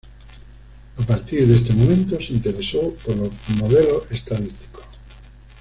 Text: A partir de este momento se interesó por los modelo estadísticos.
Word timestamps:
A 0.97 1.03
partir 1.05 1.45
de 1.47 1.57
este 1.57 1.73
momento 1.73 2.17
se 2.17 2.33
interesó 2.33 2.91
por 3.05 3.15
los 3.17 3.29
modelo 3.59 4.03
estadísticos. 4.09 4.83